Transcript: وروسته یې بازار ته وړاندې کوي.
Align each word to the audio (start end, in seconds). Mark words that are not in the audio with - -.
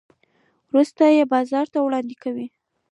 وروسته 0.69 1.03
یې 1.15 1.23
بازار 1.33 1.65
ته 1.73 1.79
وړاندې 1.81 2.15
کوي. 2.23 2.47